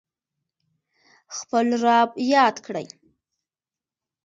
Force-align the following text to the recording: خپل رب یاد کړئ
خپل 1.37 1.67
رب 1.83 2.09
یاد 2.33 2.55
کړئ 2.65 2.87